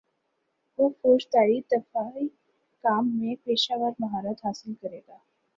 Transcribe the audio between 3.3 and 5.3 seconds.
پیشہور مہارت حاصل کرے گا